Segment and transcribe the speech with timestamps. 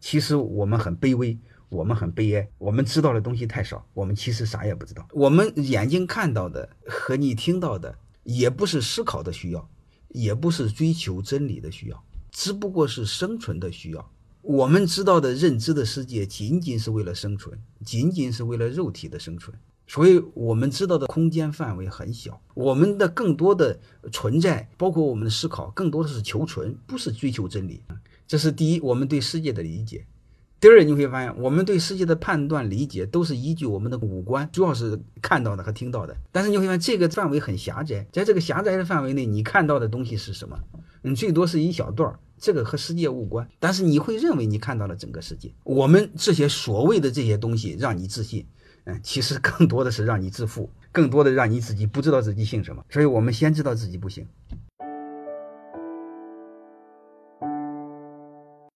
[0.00, 5.06] 其实我们很卑微，我们很悲哀，我们知道的东西太少，我们其实啥也不知道。
[5.12, 9.68] 我们眼睛看到的和你听到的，也不是思考的需要，
[10.08, 12.02] 也不是追求真理的需要，
[12.32, 14.10] 只不过是生存的需要。
[14.42, 19.54] 我们知道的认知的世界，仅仅是为了生存，仅仅是为了肉体的生存。
[19.86, 22.40] 所以，我们知道的空间范围很小。
[22.54, 23.78] 我们的更多的
[24.12, 27.82] 存在，包括我们的思考，更多的是求存，不是追求真理。
[28.30, 30.06] 这是第一，我们对世界的理解。
[30.60, 36.16] 第二，你会发现，我们对世界的判断理解都是依据我们的五官，主要是看到的和听到的。
[36.30, 40.56] 但是你会发现，这个范围很狭窄，在这个狭窄的范围内，你看到的东西是什么？
[41.02, 42.20] 你最多是一小段儿。
[42.38, 45.52] 这个和世界无关，但是你会认为你看到了整个世界。
[45.64, 48.46] 我们这些所谓的这些东西让你自信，
[48.84, 52.84] 嗯，其实更多的是让你自负，更多的让你自己不知道自己姓什么。
[52.88, 54.24] 所以我们先知道自己不行。